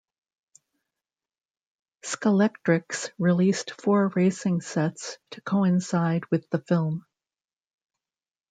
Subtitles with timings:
[2.03, 7.05] Scalextric released four racing sets to coincide with the film.